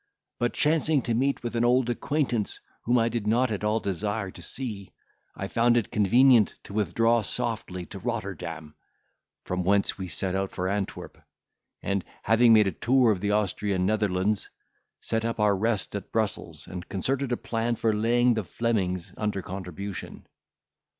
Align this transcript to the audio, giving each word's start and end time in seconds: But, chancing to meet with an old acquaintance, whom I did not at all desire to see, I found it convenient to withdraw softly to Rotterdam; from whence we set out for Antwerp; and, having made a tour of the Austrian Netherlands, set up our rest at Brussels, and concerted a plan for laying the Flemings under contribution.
But, 0.39 0.53
chancing 0.53 1.03
to 1.03 1.13
meet 1.13 1.43
with 1.43 1.55
an 1.55 1.63
old 1.63 1.87
acquaintance, 1.87 2.59
whom 2.85 2.97
I 2.97 3.07
did 3.07 3.27
not 3.27 3.51
at 3.51 3.63
all 3.63 3.79
desire 3.79 4.31
to 4.31 4.41
see, 4.41 4.93
I 5.35 5.47
found 5.47 5.77
it 5.77 5.91
convenient 5.91 6.55
to 6.63 6.73
withdraw 6.73 7.21
softly 7.21 7.85
to 7.85 7.99
Rotterdam; 7.99 8.73
from 9.43 9.61
whence 9.63 9.99
we 9.99 10.07
set 10.07 10.33
out 10.33 10.49
for 10.49 10.67
Antwerp; 10.67 11.21
and, 11.83 12.03
having 12.23 12.51
made 12.51 12.65
a 12.65 12.71
tour 12.71 13.11
of 13.11 13.19
the 13.21 13.29
Austrian 13.29 13.85
Netherlands, 13.85 14.49
set 15.01 15.23
up 15.23 15.39
our 15.39 15.55
rest 15.55 15.93
at 15.95 16.11
Brussels, 16.11 16.65
and 16.65 16.89
concerted 16.89 17.31
a 17.31 17.37
plan 17.37 17.75
for 17.75 17.93
laying 17.93 18.33
the 18.33 18.43
Flemings 18.43 19.13
under 19.17 19.43
contribution. 19.43 20.25